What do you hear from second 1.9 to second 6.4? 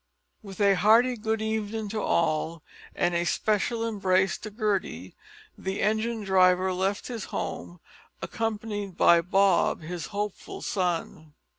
all, and a special embrace to Gertie, the engine